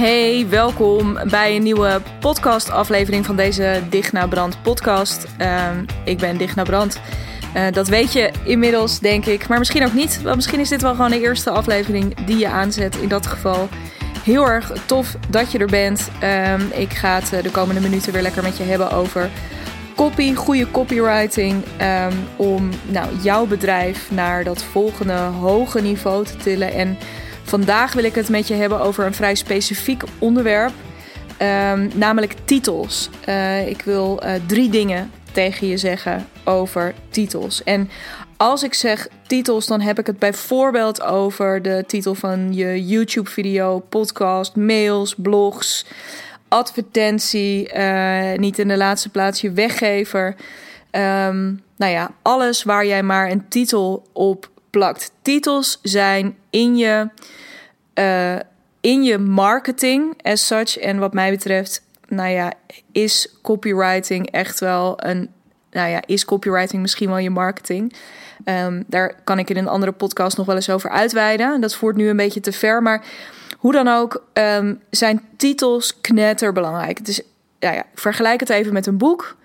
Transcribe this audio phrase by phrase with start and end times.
[0.00, 5.26] Hey, welkom bij een nieuwe podcast-aflevering van deze Dicht naar Brand podcast.
[5.38, 7.00] Ehm, ik ben Dicht naar Brand.
[7.56, 9.48] Uh, dat weet je inmiddels, denk ik.
[9.48, 10.22] Maar misschien ook niet.
[10.22, 12.96] Want misschien is dit wel gewoon de eerste aflevering die je aanzet.
[12.96, 13.68] In dat geval
[14.24, 16.10] heel erg tof dat je er bent.
[16.22, 19.30] Um, ik ga het eh, de komende minuten weer lekker met je hebben over
[19.96, 21.64] copy, goede copywriting.
[21.80, 26.72] Um, om nou, jouw bedrijf naar dat volgende hoge niveau te tillen.
[26.72, 26.98] En
[27.50, 30.72] Vandaag wil ik het met je hebben over een vrij specifiek onderwerp,
[31.42, 33.10] um, namelijk titels.
[33.28, 37.62] Uh, ik wil uh, drie dingen tegen je zeggen over titels.
[37.64, 37.90] En
[38.36, 43.78] als ik zeg titels, dan heb ik het bijvoorbeeld over de titel van je YouTube-video,
[43.78, 45.86] podcast, mails, blogs,
[46.48, 50.26] advertentie, uh, niet in de laatste plaats je weggever.
[50.90, 55.12] Um, nou ja, alles waar jij maar een titel op plakt.
[55.22, 57.08] Titels zijn in je,
[57.94, 58.36] uh,
[58.80, 60.76] in je marketing as such.
[60.76, 62.52] En wat mij betreft, nou ja,
[62.92, 65.30] is copywriting echt wel een.
[65.70, 67.94] Nou ja, is copywriting misschien wel je marketing?
[68.44, 71.60] Um, daar kan ik in een andere podcast nog wel eens over uitweiden.
[71.60, 72.82] Dat voert nu een beetje te ver.
[72.82, 73.04] Maar
[73.56, 76.98] hoe dan ook, um, zijn titels knetterbelangrijk.
[76.98, 77.22] Het is,
[77.58, 79.36] ja, ja, vergelijk het even met een boek.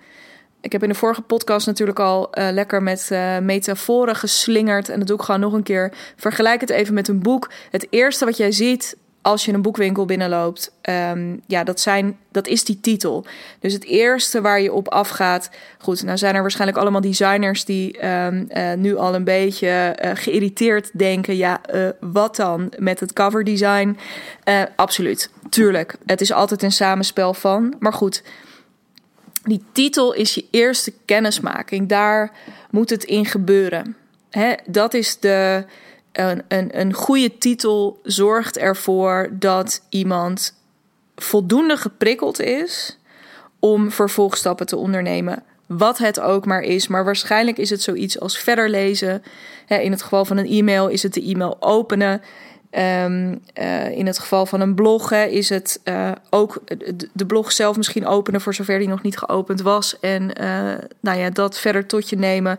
[0.66, 4.88] Ik heb in de vorige podcast natuurlijk al uh, lekker met uh, metaforen geslingerd.
[4.88, 5.92] En dat doe ik gewoon nog een keer.
[6.16, 7.50] Vergelijk het even met een boek.
[7.70, 10.72] Het eerste wat jij ziet als je een boekwinkel binnenloopt,
[11.12, 13.24] um, ja, dat, zijn, dat is die titel.
[13.60, 15.50] Dus het eerste waar je op afgaat.
[15.78, 20.90] Goed, nou zijn er waarschijnlijk allemaal designers die um, uh, nu al een beetje geïrriteerd
[20.92, 21.36] denken.
[21.36, 21.60] Ja,
[22.00, 23.98] wat dan met het cover design?
[24.76, 25.96] absoluut, tuurlijk.
[26.06, 27.74] Het is altijd een samenspel van.
[27.78, 28.22] Maar goed,
[29.46, 31.88] die titel is je eerste kennismaking.
[31.88, 32.32] Daar
[32.70, 33.96] moet het in gebeuren.
[34.66, 35.64] Dat is de.
[36.12, 40.54] Een, een, een goede titel zorgt ervoor dat iemand
[41.16, 42.98] voldoende geprikkeld is
[43.58, 45.42] om vervolgstappen te ondernemen.
[45.66, 46.88] Wat het ook maar is.
[46.88, 49.22] Maar waarschijnlijk is het zoiets als verder lezen.
[49.68, 52.22] In het geval van een e-mail is het de e-mail openen.
[52.78, 56.62] Um, uh, in het geval van een blog is het uh, ook
[57.12, 60.00] de blog zelf misschien openen voor zover die nog niet geopend was.
[60.00, 62.58] En uh, nou ja, dat verder tot je nemen.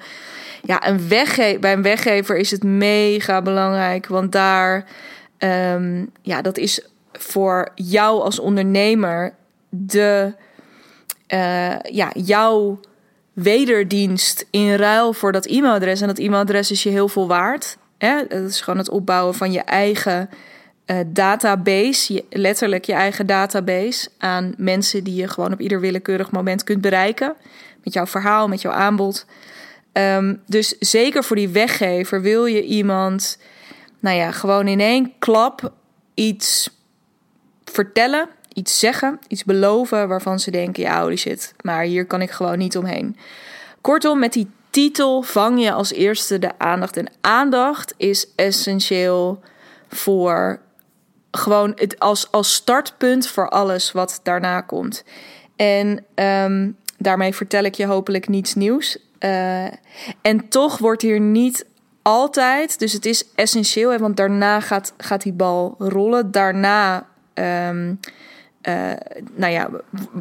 [0.61, 4.07] Ja, een wegge bij een weggever is het mega belangrijk.
[4.07, 4.85] Want daar,
[5.38, 9.33] um, ja, dat is voor jou als ondernemer
[9.69, 10.33] de,
[11.91, 12.79] ja, jouw
[13.33, 16.01] wederdienst in ruil voor dat e-mailadres.
[16.01, 17.77] En dat e-mailadres is je heel veel waard.
[17.97, 18.28] Hè?
[18.28, 20.30] Dat is gewoon het opbouwen van je eigen
[20.85, 26.63] uh, database, letterlijk je eigen database aan mensen die je gewoon op ieder willekeurig moment
[26.63, 27.36] kunt bereiken.
[27.84, 29.25] Met jouw verhaal, met jouw aanbod.
[29.94, 33.40] Um, dus zeker voor die weggever wil je iemand,
[34.00, 35.72] nou ja, gewoon in één klap
[36.13, 36.69] iets
[37.63, 42.31] vertellen, iets zeggen, iets beloven waarvan ze denken: ja, holy shit, maar hier kan ik
[42.31, 43.18] gewoon niet omheen.
[43.81, 46.97] Kortom, met die titel vang je als eerste de aandacht.
[46.97, 49.39] En aandacht is essentieel
[49.88, 50.59] voor
[51.31, 55.03] gewoon het als, als startpunt voor alles wat daarna komt.
[55.55, 58.97] En um, daarmee vertel ik je hopelijk niets nieuws.
[59.19, 59.67] Uh,
[60.21, 61.65] en toch wordt hier niet
[62.01, 66.31] altijd, dus het is essentieel, hè, want daarna gaat, gaat die bal rollen.
[66.31, 67.99] Daarna um,
[68.67, 68.91] uh,
[69.35, 69.69] nou ja,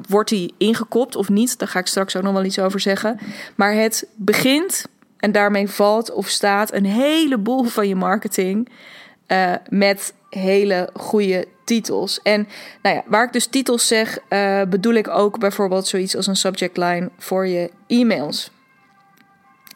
[0.08, 1.58] wordt die ingekopt of niet?
[1.58, 3.18] Daar ga ik straks ook nog wel iets over zeggen.
[3.54, 4.84] Maar het begint
[5.16, 8.68] en daarmee valt of staat een heleboel van je marketing
[9.28, 12.20] uh, met hele goede titels.
[12.22, 12.48] En
[12.82, 16.36] nou ja, waar ik dus titels zeg, uh, bedoel ik ook bijvoorbeeld zoiets als een
[16.36, 18.50] subject line voor je e-mails.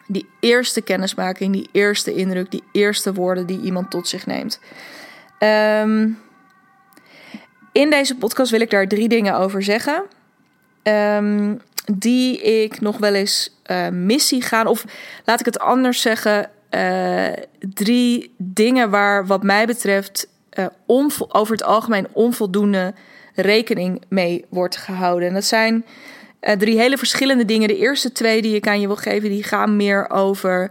[0.07, 4.61] Die eerste kennismaking, die eerste indruk, die eerste woorden die iemand tot zich neemt.
[5.83, 6.19] Um,
[7.81, 10.03] in deze podcast wil ik daar drie dingen over zeggen.
[10.83, 11.61] Um,
[11.93, 14.67] die ik nog wel eens uh, missie gaan.
[14.67, 14.85] Of
[15.25, 16.51] laat ik het anders zeggen.
[16.71, 17.27] Uh,
[17.59, 20.29] drie dingen waar, wat mij betreft,
[20.59, 20.67] uh,
[21.29, 22.95] over het algemeen onvoldoende
[23.35, 25.29] rekening mee wordt gehouden.
[25.29, 25.85] En dat zijn
[26.41, 27.69] drie hele verschillende dingen.
[27.69, 30.71] De eerste twee die ik aan je wil geven, die gaan meer over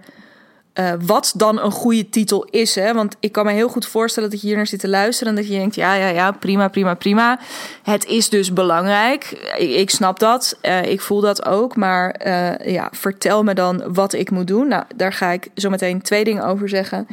[0.79, 2.75] uh, wat dan een goede titel is.
[2.75, 2.93] Hè?
[2.93, 5.41] Want ik kan me heel goed voorstellen dat je hier naar zit te luisteren en
[5.41, 7.39] dat je denkt: ja, ja, ja, prima, prima, prima.
[7.83, 9.23] Het is dus belangrijk.
[9.57, 10.57] Ik, snap dat.
[10.61, 11.75] Uh, ik voel dat ook.
[11.75, 14.67] Maar uh, ja, vertel me dan wat ik moet doen.
[14.67, 17.07] Nou, daar ga ik zo meteen twee dingen over zeggen.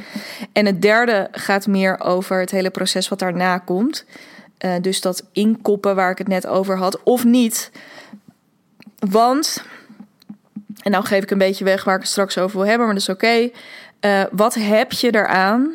[0.53, 4.05] En het derde gaat meer over het hele proces wat daarna komt.
[4.81, 7.71] dus dat inkoppen waar ik het net over had, of niet.
[8.99, 9.65] Want
[10.87, 12.95] en nou geef ik een beetje weg waar ik het straks over wil hebben, maar
[12.95, 13.51] dat is oké.
[14.01, 15.73] Uh, wat heb je eraan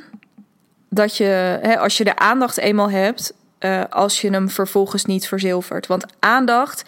[0.90, 5.28] dat je, hè, als je de aandacht eenmaal hebt, uh, als je hem vervolgens niet
[5.28, 5.88] verzilvert.
[5.88, 6.84] Want aandacht,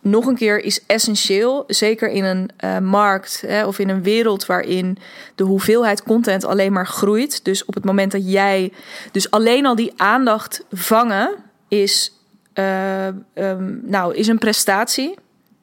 [0.00, 1.64] nog een keer, is essentieel.
[1.66, 4.98] Zeker in een uh, markt hè, of in een wereld waarin
[5.34, 7.44] de hoeveelheid content alleen maar groeit.
[7.44, 8.72] Dus op het moment dat jij.
[9.12, 11.34] Dus alleen al die aandacht vangen
[11.68, 12.12] is.
[12.54, 15.14] Um, nou, is een prestatie.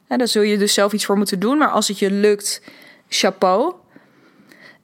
[0.08, 1.58] En daar zul je dus zelf iets voor moeten doen.
[1.58, 2.62] Maar als het je lukt,
[3.10, 3.74] chapeau.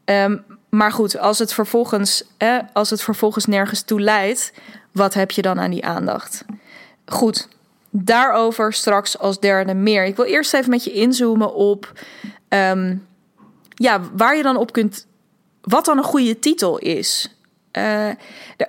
[0.06, 4.54] Um, maar goed, als het, vervolgens, eh, als het vervolgens nergens toe leidt,
[4.92, 6.46] wat heb je dan aan die aandacht?
[7.06, 7.48] Goed,
[7.90, 10.06] daarover straks als derde meer.
[10.06, 11.92] Ik wil eerst even met je inzoomen op
[12.50, 13.08] um,
[13.76, 15.08] ja, waar je dan op kunt.
[15.62, 17.36] Wat dan een goede titel is.
[17.78, 18.10] Uh,
[18.58, 18.68] de,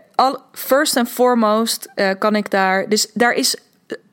[0.53, 2.89] first and foremost uh, kan ik daar.
[2.89, 3.57] Dus daar is.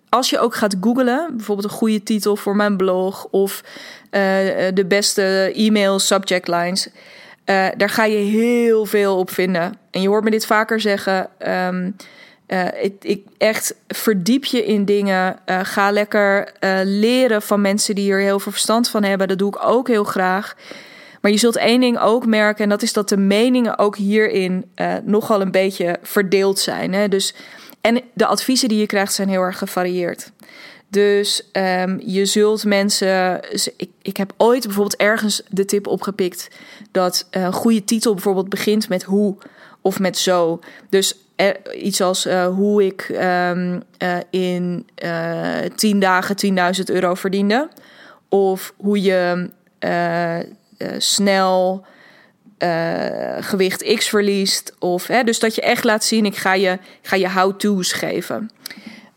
[0.10, 4.22] Als je ook gaat googlen, bijvoorbeeld een goede titel voor mijn blog of uh,
[4.74, 6.90] de beste e-mail subject lines
[7.50, 9.74] uh, daar ga je heel veel op vinden.
[9.92, 11.30] En je hoort me dit vaker zeggen.
[12.82, 15.40] Ik, ik, echt verdiep je in dingen.
[15.46, 16.54] Uh, ga lekker
[16.84, 19.28] leren van mensen die hier heel veel verstand van hebben.
[19.28, 20.56] Dat doe ik ook heel graag.
[21.22, 24.72] Maar je zult één ding ook merken, en dat is dat de meningen ook hierin
[25.04, 26.94] nogal een beetje verdeeld zijn.
[26.94, 27.08] Hè?
[27.08, 27.34] Dus,
[27.82, 30.32] en de adviezen die je krijgt zijn heel erg gevarieerd.
[30.90, 33.42] Dus um, je zult mensen.
[33.78, 36.48] Ik, ik heb ooit bijvoorbeeld ergens de tip opgepikt
[36.92, 39.38] dat een goede titel bijvoorbeeld begint met hoe
[39.82, 40.60] of met zo.
[40.90, 43.52] Dus er, iets als uh, hoe ik uh,
[44.30, 47.70] in uh, tien dagen 10.000 euro verdiende.
[48.30, 49.50] Of hoe je
[50.98, 51.86] snel
[53.40, 54.74] gewicht X verliest.
[54.80, 58.50] Of, hè, dus dat je echt laat zien, ik ga je, ga je how-to's geven.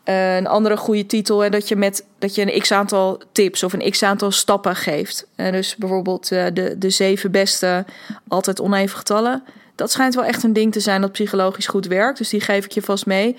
[0.05, 3.62] Uh, een andere goede titel, en dat je met dat je een x aantal tips
[3.62, 5.27] of een x aantal stappen geeft.
[5.37, 7.85] Uh, dus bijvoorbeeld de, de zeven beste,
[8.29, 9.43] altijd oneven getallen.
[9.75, 12.19] Dat schijnt wel echt een ding te zijn dat psychologisch goed werkt.
[12.19, 13.37] Dus die geef ik je vast mee.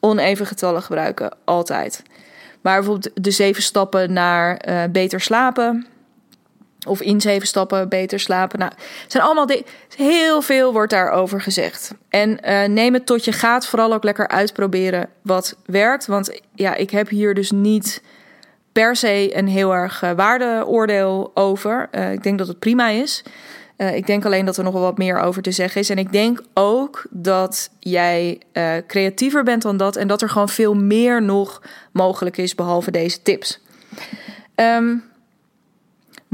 [0.00, 2.02] Oneven getallen gebruiken, altijd.
[2.60, 4.60] Maar bijvoorbeeld de zeven stappen naar
[4.90, 5.86] beter slapen.
[6.86, 8.58] Of in zeven stappen beter slapen.
[8.58, 8.72] Nou,
[9.06, 9.64] zijn allemaal dingen.
[9.96, 11.94] Heel veel wordt daarover gezegd.
[12.08, 13.66] En uh, neem het tot je gaat.
[13.66, 16.06] Vooral ook lekker uitproberen wat werkt.
[16.06, 18.02] Want ja, ik heb hier dus niet
[18.72, 21.88] per se een heel erg uh, waardeoordeel over.
[21.92, 23.22] Uh, ik denk dat het prima is.
[23.76, 25.90] ik denk alleen dat er nog wel wat meer over te zeggen is.
[25.90, 28.40] En ik denk ook dat jij
[28.86, 29.96] creatiever bent dan dat.
[29.96, 31.62] En dat er gewoon veel meer nog
[31.92, 33.60] mogelijk is behalve deze tips.
[34.56, 35.11] Um,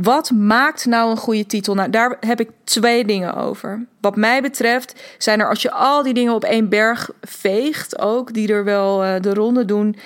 [0.00, 1.74] wat maakt nou een goede titel?
[1.74, 3.86] Nou, daar heb ik twee dingen over.
[4.00, 8.34] Wat mij betreft zijn er, als je al die dingen op één berg veegt, ook
[8.34, 9.96] die er wel uh, de ronde doen,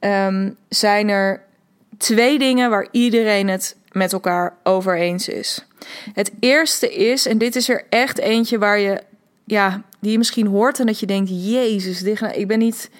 [0.00, 1.42] um, zijn er
[1.98, 5.66] twee dingen waar iedereen het met elkaar over eens is.
[6.12, 9.02] Het eerste is, en dit is er echt eentje waar je,
[9.44, 12.90] ja, die je misschien hoort en dat je denkt: Jezus, dit, ik ben niet.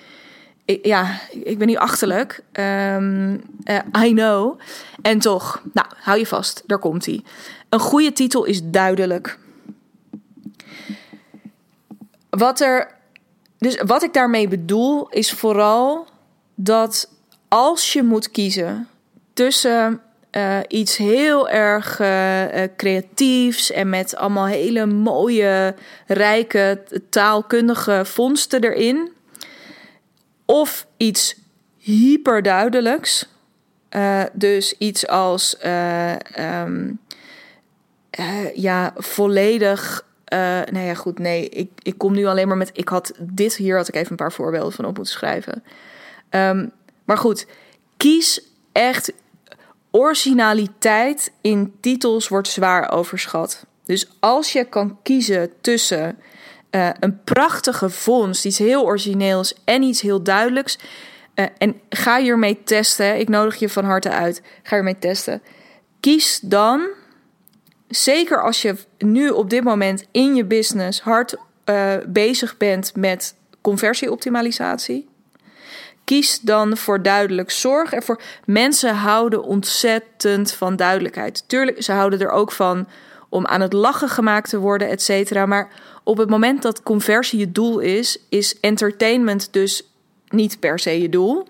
[0.67, 2.43] Ik, ja, ik ben niet achterlijk.
[2.53, 3.33] Um,
[3.65, 4.61] uh, I know.
[5.03, 7.23] En toch, nou, hou je vast, daar komt hij.
[7.69, 9.39] Een goede titel is duidelijk.
[12.31, 12.95] Wat er.
[13.59, 16.07] Dus wat ik daarmee bedoel, is vooral
[16.55, 17.11] dat
[17.49, 18.89] als je moet kiezen
[19.33, 20.01] tussen
[20.33, 22.45] uh, iets heel erg uh,
[22.77, 25.75] creatiefs en met allemaal hele mooie,
[26.07, 29.13] rijke, taalkundige vondsten erin,
[30.47, 31.37] of iets
[31.77, 33.29] hyperduidelijks,
[33.91, 36.13] uh, dus iets als uh,
[36.63, 36.99] um,
[38.21, 40.05] uh, ja, volledig.
[40.71, 42.71] nou ja, goed, nee, ik, ik kom nu alleen maar met.
[42.73, 45.63] Ik had dit hier had ik even een paar voorbeelden van op moeten schrijven.
[46.31, 46.73] Um,
[47.05, 47.47] maar goed,
[47.97, 48.41] kies
[48.73, 49.13] echt.
[49.91, 53.67] Originaliteit in titels wordt zwaar overschat.
[53.85, 56.19] Dus als je kan kiezen tussen
[57.01, 60.79] een prachtige vondst, iets heel origineels en iets heel duidelijks
[61.37, 63.19] uh, en ga hiermee testen.
[63.19, 64.43] Ik nodig je van harte uit.
[64.63, 65.43] Ga hiermee testen.
[66.01, 66.87] Kies dan,
[67.89, 73.35] zeker als je nu op dit moment in je business hard uh, bezig bent met
[73.61, 75.09] conversieoptimalisatie.
[76.05, 77.51] Kies dan voor duidelijk.
[77.51, 78.21] Zorg ervoor.
[78.45, 81.45] Mensen houden ontzettend van duidelijkheid.
[81.47, 82.89] Tuurlijk, ze houden er ook van
[83.37, 85.47] om aan het lachen gemaakt te worden, et cetera.
[85.47, 85.69] Maar
[86.05, 89.83] op het moment dat conversie je doel is, is entertainment dus
[90.29, 91.47] niet per se je doel.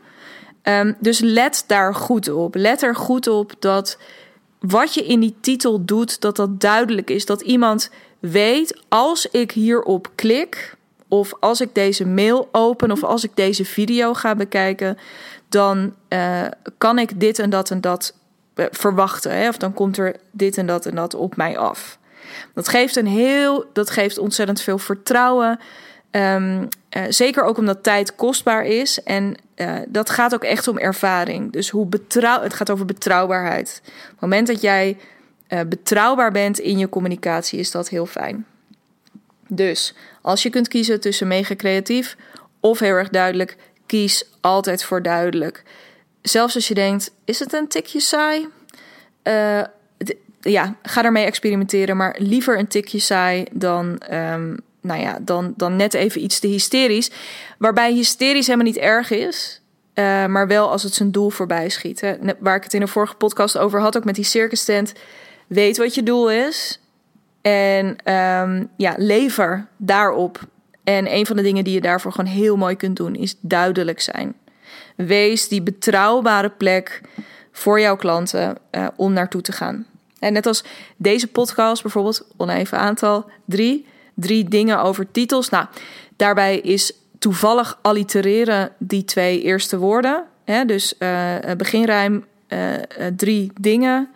[0.62, 2.54] Um, dus let daar goed op.
[2.54, 3.98] Let er goed op dat
[4.58, 7.26] wat je in die titel doet, dat dat duidelijk is.
[7.26, 10.74] Dat iemand weet, als ik hierop klik,
[11.08, 14.98] of als ik deze mail open, of als ik deze video ga bekijken,
[15.48, 16.42] dan uh,
[16.78, 18.25] kan ik dit en dat en dat eh,
[18.56, 19.32] verwachten.
[19.32, 19.48] Hè?
[19.48, 21.98] Of dan komt er dit en dat en dat op mij af.
[22.54, 25.58] Dat geeft een heel, dat geeft ontzettend veel vertrouwen.
[26.10, 29.02] Ehm, eh, zeker ook omdat tijd kostbaar is.
[29.02, 31.52] En uh, dat gaat ook echt om ervaring.
[31.52, 33.82] Dus hoe betrouw het gaat over betrouwbaarheid.
[33.84, 34.96] Op het moment dat jij
[35.48, 38.46] uh, betrouwbaar bent in je communicatie, is dat heel fijn.
[39.48, 42.16] Dus als je kunt kiezen tussen mega creatief
[42.60, 45.62] of heel erg duidelijk, kies altijd voor duidelijk.
[46.28, 48.48] Zelfs als je denkt, is het een tikje saai?
[49.22, 49.62] Uh,
[50.40, 55.76] ja, ga daarmee experimenteren, maar liever een tikje saai dan, um, nou ja, dan, dan
[55.76, 57.10] net even iets te hysterisch.
[57.58, 59.60] Waarbij hysterisch helemaal niet erg is,
[59.94, 62.16] uh, maar wel als het zijn doel voorbij schiet.
[62.38, 64.92] Waar ik het in een vorige podcast over had, ook met die circus tent.
[65.46, 66.80] Weet wat je doel is
[67.42, 70.40] en um, ja, lever daarop.
[70.84, 74.00] En een van de dingen die je daarvoor gewoon heel mooi kunt doen, is duidelijk
[74.00, 74.34] zijn.
[74.96, 77.00] Wees die betrouwbare plek
[77.52, 79.86] voor jouw klanten uh, om naartoe te gaan.
[80.18, 80.64] En net als
[80.96, 85.48] deze podcast bijvoorbeeld, oneven aantal, drie, drie dingen over titels.
[85.48, 85.66] Nou,
[86.16, 90.24] daarbij is toevallig allitereren die twee eerste woorden.
[90.44, 90.64] Hè?
[90.64, 92.24] Dus uh, beginrijm
[93.16, 94.10] drie dingen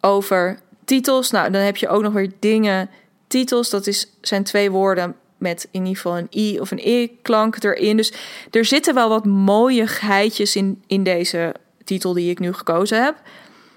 [0.00, 1.30] over titels.
[1.30, 2.90] Nou, dan heb je ook nog weer dingen,
[3.26, 3.70] titels.
[3.70, 7.96] Dat is, zijn twee woorden met in ieder geval een i of een e-klank erin.
[7.96, 8.12] Dus
[8.50, 11.54] er zitten wel wat mooie geitjes in, in deze
[11.84, 13.16] titel die ik nu gekozen heb.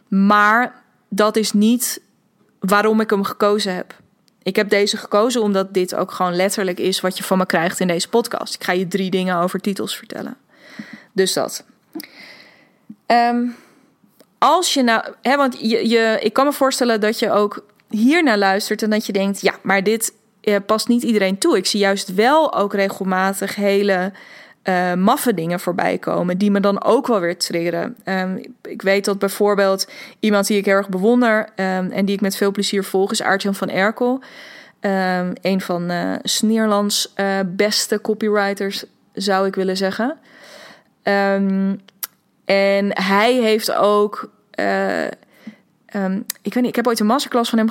[0.07, 2.01] Maar dat is niet
[2.59, 3.99] waarom ik hem gekozen heb.
[4.43, 7.79] Ik heb deze gekozen omdat dit ook gewoon letterlijk is wat je van me krijgt
[7.79, 8.53] in deze podcast.
[8.53, 10.37] Ik ga je drie dingen over titels vertellen.
[11.11, 11.65] Dus dat.
[13.07, 13.55] Um,
[14.37, 18.23] als je nou, hè, want je, je, ik kan me voorstellen dat je ook hier
[18.23, 21.57] naar luistert en dat je denkt, ja, maar dit eh, past niet iedereen toe.
[21.57, 24.11] Ik zie juist wel ook regelmatig hele
[24.63, 27.95] uh, maffe dingen voorbij komen, die me dan ook wel weer triggeren.
[28.05, 29.87] Um, ik weet dat bijvoorbeeld
[30.19, 33.55] iemand die ik erg bewonder um, en die ik met veel plezier volg, is Aartjan
[33.55, 34.21] van Erkel.
[34.81, 38.83] Um, een van uh, Nederlands uh, beste copywriters,
[39.13, 40.17] zou ik willen zeggen.
[42.45, 44.29] en hij heeft ook
[45.95, 47.69] Um, ik weet niet, ik heb ooit een masterclass van hem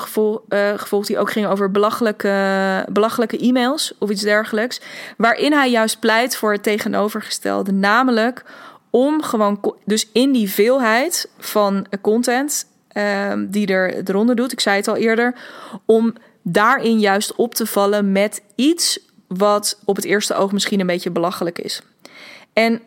[0.49, 4.81] uh, gevolgd die ook ging over belachelijke, belachelijke e-mails of iets dergelijks.
[5.17, 7.73] Waarin hij juist pleit voor het tegenovergestelde.
[7.73, 8.45] Namelijk
[8.91, 14.77] om gewoon, dus in die veelheid van content um, die er eronder doet, ik zei
[14.77, 15.35] het al eerder,
[15.85, 20.87] om daarin juist op te vallen met iets wat op het eerste oog misschien een
[20.87, 21.83] beetje belachelijk is.
[22.53, 22.81] En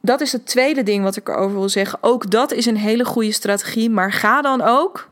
[0.00, 1.98] dat is het tweede ding wat ik erover wil zeggen.
[2.02, 3.90] Ook dat is een hele goede strategie.
[3.90, 5.08] Maar ga dan ook.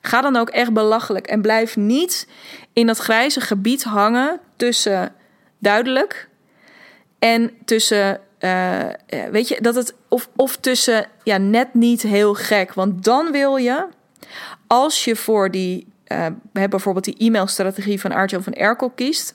[0.00, 1.26] Ga dan ook echt belachelijk.
[1.26, 2.28] En blijf niet
[2.72, 5.14] in dat grijze gebied hangen tussen
[5.58, 6.28] duidelijk
[7.18, 8.20] en tussen.
[8.40, 8.84] Uh,
[9.30, 9.94] weet je, dat het.
[10.08, 11.06] Of, of tussen.
[11.22, 12.74] Ja, net niet heel gek.
[12.74, 13.86] Want dan wil je.
[14.66, 15.86] Als je voor die.
[16.12, 19.34] Uh, bijvoorbeeld die e-mailstrategie van Arjo van Erkel kiest.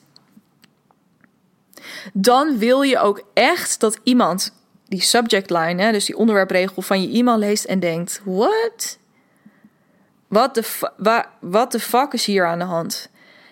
[2.12, 4.52] Dan wil je ook echt dat iemand
[4.88, 8.98] die subject line, hè, dus die onderwerpregel van je e-mail leest en denkt: What?
[10.28, 11.24] Wat de,
[11.68, 13.08] de fuck is hier aan de hand?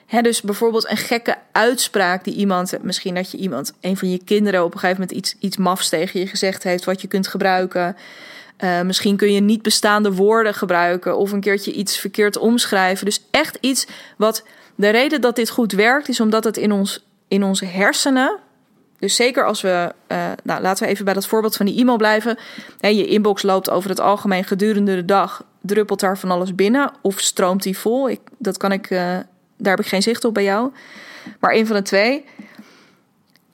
[0.07, 4.25] Hè, dus bijvoorbeeld een gekke uitspraak die iemand, misschien dat je iemand, een van je
[4.25, 7.29] kinderen op een gegeven moment iets, iets mafs tegen je gezegd heeft, wat je kunt
[7.29, 7.97] gebruiken.
[8.59, 13.05] Uh, misschien kun je niet bestaande woorden gebruiken of een keertje iets verkeerd omschrijven.
[13.05, 13.87] Dus echt iets
[14.17, 14.45] wat.
[14.75, 18.39] De reden dat dit goed werkt is omdat het in, ons, in onze hersenen
[19.03, 21.97] dus zeker als we, uh, nou laten we even bij dat voorbeeld van die e-mail
[21.97, 22.39] blijven.
[22.81, 27.21] je inbox loopt over het algemeen gedurende de dag, druppelt daar van alles binnen of
[27.21, 28.11] stroomt die vol?
[28.11, 28.99] Ik, dat kan ik, uh,
[29.57, 30.73] daar heb ik geen zicht op bij jou.
[31.41, 32.25] Maar een van de twee.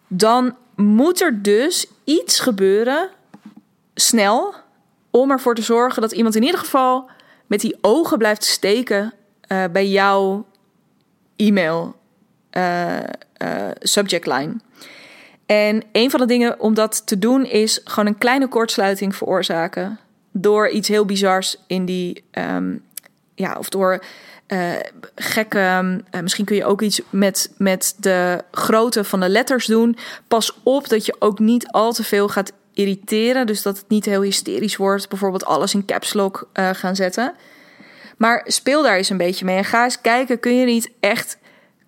[0.09, 3.09] Dan moet er dus iets gebeuren,
[3.95, 4.55] snel,
[5.11, 7.11] om ervoor te zorgen dat iemand in ieder geval
[7.47, 9.12] met die ogen blijft steken
[9.49, 10.47] uh, bij jouw
[11.37, 11.97] e-mail
[13.81, 14.55] subject line.
[15.49, 19.99] En een van de dingen om dat te doen is gewoon een kleine kortsluiting veroorzaken.
[20.33, 22.25] Door iets heel bizars in die.
[22.33, 22.83] Um,
[23.35, 24.05] ja, of door
[24.49, 24.73] uh,
[25.14, 25.59] gekke.
[26.11, 29.97] Uh, misschien kun je ook iets met, met de grootte van de letters doen.
[30.28, 33.47] Pas op dat je ook niet al te veel gaat irriteren.
[33.47, 35.09] Dus dat het niet heel hysterisch wordt.
[35.09, 37.35] Bijvoorbeeld alles in caps lock uh, gaan zetten.
[38.17, 39.57] Maar speel daar eens een beetje mee.
[39.57, 41.38] En ga eens kijken, kun je niet echt.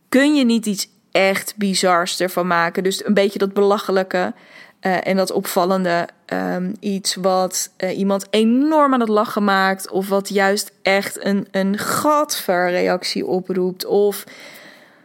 [0.08, 2.82] Kun je niet iets echt bizars ervan maken.
[2.82, 4.32] Dus een beetje dat belachelijke
[4.80, 6.08] uh, en dat opvallende.
[6.32, 9.90] Um, iets wat uh, iemand enorm aan het lachen maakt.
[9.90, 11.76] Of wat juist echt een, een
[12.46, 13.84] reactie oproept.
[13.84, 14.24] Of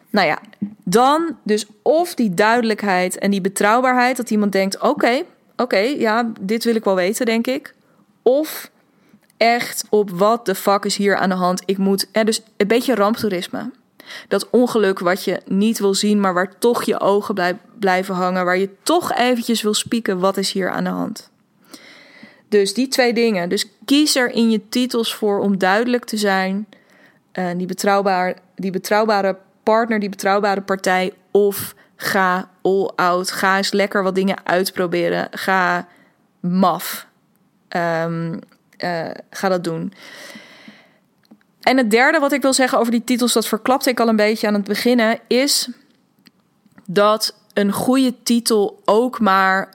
[0.09, 0.39] nou ja,
[0.83, 4.17] dan dus of die duidelijkheid en die betrouwbaarheid.
[4.17, 5.21] Dat iemand denkt: oké,
[5.55, 7.73] oké, ja, dit wil ik wel weten, denk ik.
[8.21, 8.71] Of
[9.37, 11.61] echt op wat de fuck is hier aan de hand.
[11.65, 13.71] Ik moet, eh, dus een beetje ramptoerisme.
[14.27, 18.45] Dat ongeluk wat je niet wil zien, maar waar toch je ogen blijven hangen.
[18.45, 21.29] Waar je toch eventjes wil spieken, wat is hier aan de hand?
[22.49, 23.49] Dus die twee dingen.
[23.49, 26.67] Dus kies er in je titels voor om duidelijk te zijn.
[27.33, 31.13] Uh, die, betrouwbaar, die betrouwbare partner, die betrouwbare partij.
[31.31, 33.31] Of ga all out.
[33.31, 35.27] Ga eens lekker wat dingen uitproberen.
[35.31, 35.87] Ga
[36.39, 37.07] maf.
[37.69, 38.39] Um,
[38.77, 39.93] uh, ga dat doen.
[41.65, 44.15] En het derde wat ik wil zeggen over die titels, dat verklapte ik al een
[44.15, 45.69] beetje aan het beginnen, is
[46.85, 49.73] dat een goede titel ook maar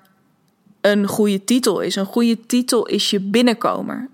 [0.81, 1.97] een goede titel is.
[1.97, 4.09] Een goede titel is je binnenkomer.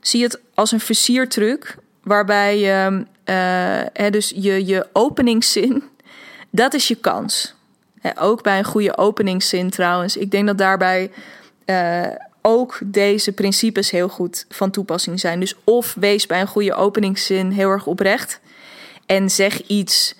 [0.00, 5.82] Zie het als een versiertruc, waarbij je, uh, dus je, je openingszin,
[6.50, 7.54] dat is je kans.
[8.18, 10.16] ook bij een goede openingszin trouwens.
[10.16, 11.10] Ik denk dat daarbij
[11.66, 12.06] uh,
[12.46, 15.40] ook deze principes heel goed van toepassing zijn.
[15.40, 18.40] Dus of wees bij een goede openingszin heel erg oprecht
[19.06, 20.14] en zeg iets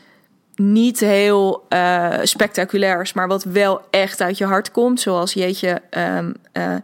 [0.57, 5.01] niet heel uh, spectaculairs, maar wat wel echt uit je hart komt.
[5.01, 6.75] Zoals jeetje, um, uh,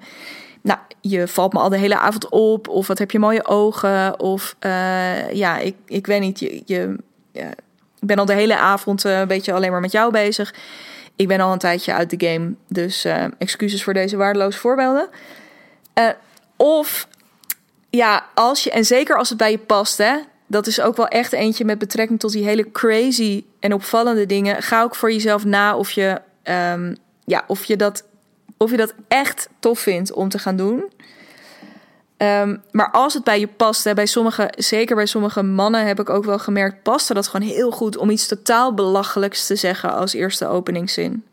[0.61, 2.68] nou, je valt me al de hele avond op.
[2.68, 4.20] Of wat heb je mooie ogen.
[4.20, 6.97] Of uh, ja, ik, ik weet niet, je, je
[8.00, 10.54] ik ben al de hele avond een beetje alleen maar met jou bezig.
[11.21, 13.07] Ik ben al een tijdje uit de game, dus
[13.39, 15.09] excuses voor deze waardeloze voorbeelden.
[16.57, 17.09] of
[17.91, 21.09] ja, als je, en zeker als het bij je past, hè, dat is ook wel
[21.09, 24.62] echt eentje met betrekking tot die hele crazy en opvallende dingen.
[24.62, 28.05] Ga ook voor jezelf na of je, um, ja, of je, dat,
[28.57, 30.85] of je dat echt tof vindt om te gaan doen.
[32.23, 36.11] Um, maar als het bij je past, bij sommige, zeker bij sommige mannen heb ik
[36.11, 40.12] ook wel gemerkt, paste dat gewoon heel goed om iets totaal belachelijks te zeggen als
[40.12, 41.25] eerste openingszin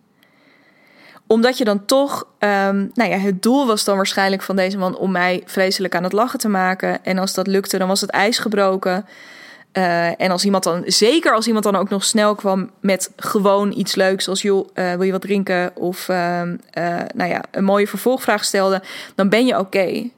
[1.27, 4.97] omdat je dan toch, um, nou ja, het doel was dan waarschijnlijk van deze man
[4.97, 7.05] om mij vreselijk aan het lachen te maken.
[7.05, 9.05] En als dat lukte, dan was het ijs gebroken.
[9.73, 13.73] Uh, en als iemand dan, zeker als iemand dan ook nog snel kwam met gewoon
[13.77, 15.71] iets leuks, als joh, uh, wil je wat drinken?
[15.75, 16.41] Of uh,
[17.15, 18.81] nou ja, een mooie vervolgvraag stelde,
[19.15, 20.09] dan ben je oké.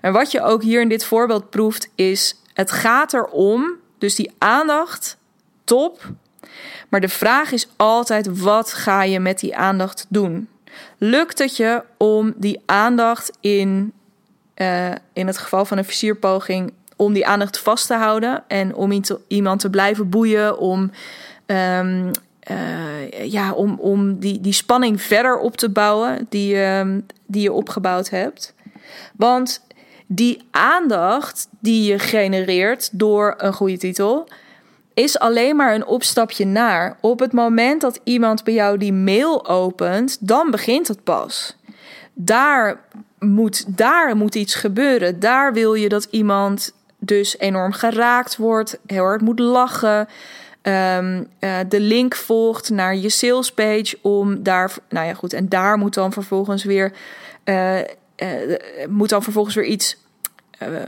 [0.00, 4.32] En wat je ook hier in dit voorbeeld proeft, is het gaat erom, dus die
[4.38, 5.16] aandacht,
[5.64, 6.10] top.
[6.88, 10.48] Maar de vraag is altijd: wat ga je met die aandacht doen?
[10.98, 13.92] Lukt het je om die aandacht in,
[14.56, 19.02] uh, in het geval van een versierpoging, om die aandacht vast te houden en om
[19.28, 20.90] iemand te blijven boeien, om,
[21.46, 22.10] um,
[22.50, 27.52] uh, ja, om, om die, die spanning verder op te bouwen die, um, die je
[27.52, 28.54] opgebouwd hebt?
[29.16, 29.66] Want
[30.10, 34.28] die aandacht die je genereert door een goede titel
[34.94, 36.96] is alleen maar een opstapje naar.
[37.00, 41.56] Op het moment dat iemand bij jou die mail opent, dan begint het pas.
[42.14, 42.80] Daar
[43.18, 45.20] moet, daar moet iets gebeuren.
[45.20, 50.08] Daar wil je dat iemand dus enorm geraakt wordt, heel hard moet lachen.
[50.62, 55.78] Um, uh, de link volgt naar je salespage om daar, nou ja goed, en daar
[55.78, 56.92] moet dan vervolgens weer,
[57.44, 57.78] uh,
[58.22, 58.56] uh,
[58.88, 59.96] moet dan vervolgens weer iets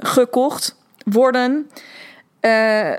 [0.00, 1.70] gekocht worden.
[2.40, 2.94] Uh,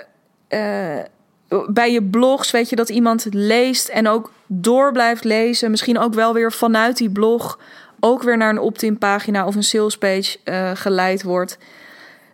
[1.67, 5.71] bij je blogs weet je dat iemand leest en ook door blijft lezen.
[5.71, 7.59] Misschien ook wel weer vanuit die blog
[7.99, 10.37] ook weer naar een opt-in pagina of een salespage
[10.73, 11.57] geleid wordt.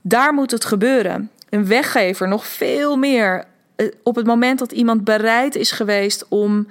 [0.02, 1.32] Daar moet het gebeuren.
[1.50, 3.46] Een weggever nog veel meer.
[4.04, 6.68] Op het moment dat iemand bereid is geweest om.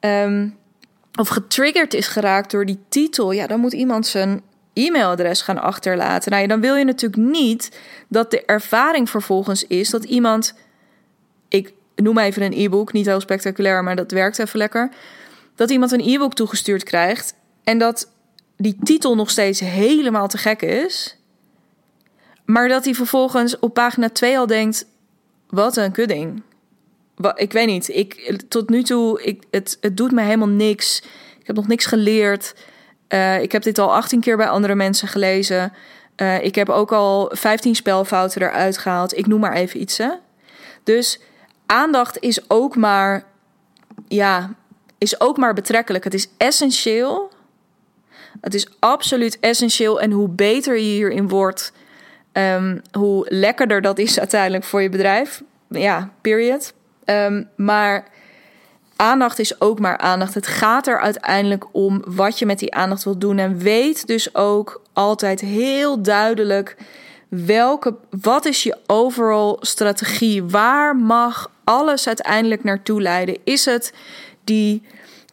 [0.00, 0.56] Um,
[1.16, 4.42] of getriggerd is geraakt door die titel, ja, dan moet iemand zijn
[4.76, 6.32] e-mailadres gaan achterlaten.
[6.32, 10.54] Nou dan wil je natuurlijk niet dat de ervaring vervolgens is dat iemand
[11.48, 14.90] ik noem even een e-book, niet heel spectaculair, maar dat werkt even lekker.
[15.54, 17.34] Dat iemand een e-book toegestuurd krijgt
[17.64, 18.10] en dat
[18.56, 21.16] die titel nog steeds helemaal te gek is,
[22.44, 24.86] maar dat hij vervolgens op pagina 2 al denkt:
[25.48, 26.42] wat een kudding.
[27.34, 31.02] Ik weet niet, ik, tot nu toe, ik, het, het doet me helemaal niks.
[31.40, 32.54] Ik heb nog niks geleerd.
[33.08, 35.72] Uh, ik heb dit al 18 keer bij andere mensen gelezen.
[36.16, 39.18] Uh, ik heb ook al 15 spelfouten eruit gehaald.
[39.18, 40.00] Ik noem maar even iets.
[40.84, 41.20] Dus
[41.66, 43.24] aandacht is ook maar,
[44.08, 44.54] ja,
[44.98, 46.04] is ook maar betrekkelijk.
[46.04, 47.32] Het is essentieel.
[48.40, 50.00] Het is absoluut essentieel.
[50.00, 51.72] En hoe beter je hierin wordt,
[52.32, 55.42] um, hoe lekkerder dat is uiteindelijk voor je bedrijf.
[55.68, 56.72] Ja, period.
[57.04, 58.08] Um, maar
[58.96, 60.34] aandacht is ook maar aandacht.
[60.34, 63.38] Het gaat er uiteindelijk om wat je met die aandacht wilt doen.
[63.38, 66.76] En weet dus ook altijd heel duidelijk
[67.28, 70.44] welke, wat is je overall strategie?
[70.44, 73.38] Waar mag alles uiteindelijk naartoe leiden?
[73.44, 73.92] Is het
[74.44, 74.82] die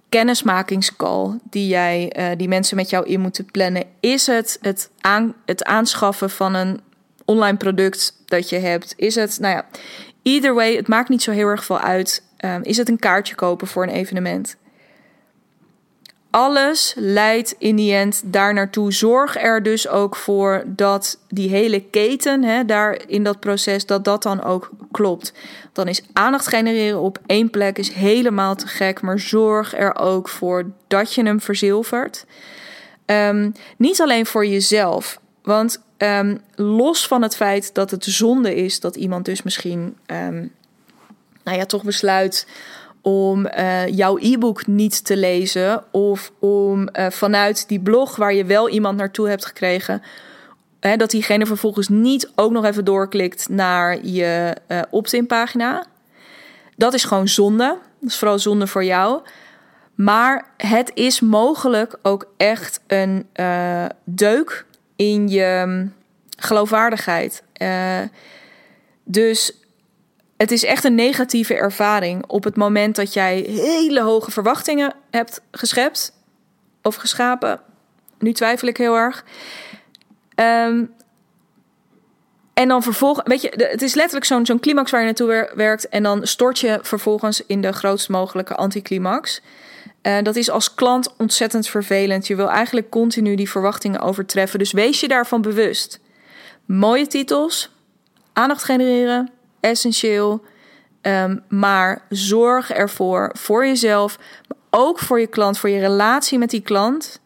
[0.10, 3.84] kennismakingscall die, jij, uh, die mensen met jou in moeten plannen?
[4.00, 6.82] Is het het, aan, het aanschaffen van een
[7.26, 8.94] online product dat je hebt?
[8.98, 9.66] Is het, nou ja,
[10.22, 12.24] either way, het maakt niet zo heel erg veel uit.
[12.44, 14.58] Ehm, is het een kaartje kopen voor een evenement?
[16.34, 18.94] alles leidt in die end daar naartoe.
[18.94, 24.06] Zorg er dus ook voor dat die hele keten hè, daar in dat proces, dat
[24.06, 25.34] dat dan ook klopt.
[25.74, 30.30] Dan is aandacht genereren op één plek is helemaal te gek, maar zorg er ook
[30.30, 32.26] voor dat je hem verzilvert.
[33.06, 38.80] Um, niet alleen voor jezelf, want um, los van het feit dat het zonde is
[38.80, 39.98] dat iemand dus misschien,
[41.44, 42.48] nou ja, toch besluit
[43.04, 48.46] om uh, jouw e-book niet te lezen of om uh, vanuit die blog waar je
[48.46, 50.02] wel iemand naartoe hebt gekregen,
[50.80, 55.86] hè, dat diegene vervolgens niet ook nog even doorklikt naar je uh, opt-in pagina.
[56.76, 57.78] Dat is gewoon zonde.
[58.00, 59.22] Dat is vooral zonde voor jou.
[59.96, 63.28] Maar het is mogelijk ook echt een
[64.04, 65.94] deuk in je mm,
[66.38, 67.44] geloofwaardigheid.
[69.04, 69.63] dus
[70.44, 75.42] het is echt een negatieve ervaring op het moment dat jij hele hoge verwachtingen hebt
[75.52, 76.14] geschept
[76.82, 77.62] of geschapen.
[78.20, 79.26] Nu twijfel ik heel erg.
[80.36, 80.94] Um,
[82.54, 85.90] en dan vervolgens, weet je, het is letterlijk zo'n zo'n climax waar je naartoe werkt.
[85.90, 89.42] En dan stort je vervolgens in de grootst mogelijke anticlimax.
[90.02, 92.28] Uh, dat is als klant ontzettend vervelend.
[92.28, 94.60] Je wil eigenlijk continu die verwachtingen overtreffen.
[94.60, 96.00] Dus wees je daarvan bewust.
[96.66, 97.72] Mooie titels,
[98.34, 99.32] aandacht genereren,
[99.64, 100.44] essentieel.
[101.02, 106.50] Um, maar zorg ervoor, voor jezelf, maar ook voor je klant, voor je relatie met
[106.50, 107.20] die klant,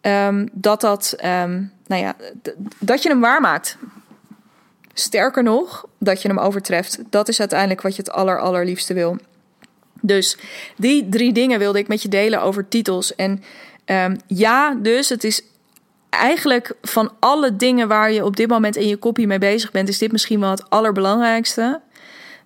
[0.00, 2.16] um, dat dat, um, nou ja,
[2.78, 3.76] dat je hem waarmaakt.
[4.94, 6.98] Sterker nog, dat je hem overtreft.
[7.10, 9.16] Dat is uiteindelijk wat je het aller, allerliefste wil.
[10.00, 10.38] Dus
[10.76, 13.14] die drie dingen wilde ik met je delen over titels.
[13.14, 13.42] En
[14.26, 15.42] ja, dus het is
[16.12, 19.88] eigenlijk van alle dingen waar je op dit moment in je kopie mee bezig bent,
[19.88, 21.80] is dit misschien wel het allerbelangrijkste.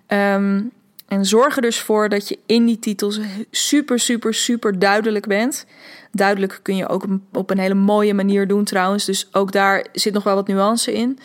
[0.07, 0.71] Um,
[1.07, 3.19] en zorg er dus voor dat je in die titels
[3.51, 5.65] super, super, super duidelijk bent.
[6.11, 9.05] Duidelijk kun je ook op een hele mooie manier doen trouwens.
[9.05, 11.19] Dus ook daar zit nog wel wat nuance in.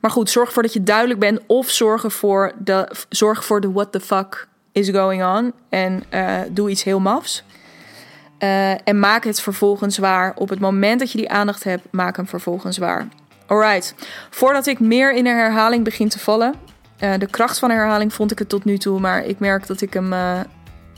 [0.00, 1.40] Maar goed, zorg ervoor dat je duidelijk bent.
[1.46, 5.52] Of zorg ervoor de, zorg voor de what the fuck is going on.
[5.68, 7.44] En uh, doe iets heel mafs.
[8.42, 10.32] Uh, en maak het vervolgens waar.
[10.34, 13.08] Op het moment dat je die aandacht hebt, maak hem vervolgens waar.
[13.46, 13.94] Alright.
[14.30, 16.54] Voordat ik meer in de herhaling begin te vallen.
[17.00, 19.00] Uh, de kracht van herhaling vond ik het tot nu toe.
[19.00, 20.12] Maar ik merk dat ik hem.
[20.12, 20.40] Uh,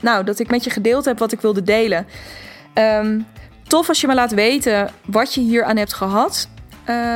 [0.01, 2.07] nou, dat ik met je gedeeld heb wat ik wilde delen.
[2.75, 3.27] Um,
[3.67, 6.49] tof als je me laat weten wat je hier aan hebt gehad.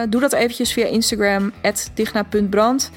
[0.09, 1.53] doe dat eventjes via Instagram,
[1.95, 2.91] digna.brand.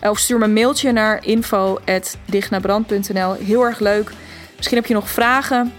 [0.00, 3.32] Of stuur me een mailtje naar info.dignabrand.nl.
[3.32, 4.12] Heel erg leuk.
[4.56, 5.72] Misschien heb je nog vragen.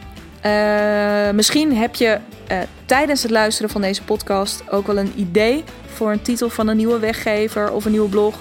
[0.45, 2.17] Uh, misschien heb je
[2.51, 6.67] uh, tijdens het luisteren van deze podcast ook wel een idee voor een titel van
[6.67, 8.35] een nieuwe weggever of een nieuwe blog.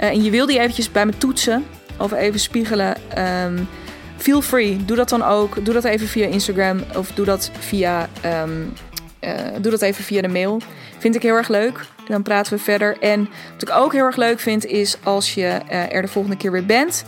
[0.00, 1.64] Uh, en je wil die eventjes bij me toetsen
[1.98, 2.96] of even spiegelen.
[3.44, 3.68] Um,
[4.16, 4.84] feel free.
[4.84, 5.64] Doe dat dan ook.
[5.64, 8.08] Doe dat even via Instagram of doe dat via,
[8.42, 8.72] um,
[9.60, 10.60] doe dat even via de mail.
[10.98, 11.80] Vind ik heel erg leuk.
[12.08, 12.96] Dan praten we verder.
[13.00, 15.46] En wat ik ook heel erg leuk vind is als je
[15.90, 17.04] er de volgende keer weer bent.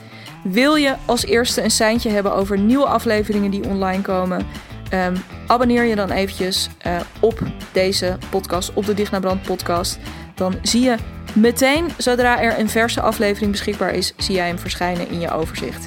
[0.50, 4.46] Wil je als eerste een seintje hebben over nieuwe afleveringen die online komen?
[4.92, 7.38] Um, abonneer je dan eventjes uh, op
[7.72, 9.98] deze podcast, op de Dicht Brand podcast.
[10.34, 10.96] Dan zie je
[11.32, 15.84] meteen, zodra er een verse aflevering beschikbaar is, zie jij hem verschijnen in je overzicht.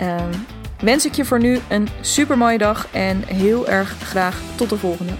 [0.00, 0.46] Um,
[0.80, 4.76] wens ik je voor nu een super mooie dag en heel erg graag tot de
[4.76, 5.12] volgende.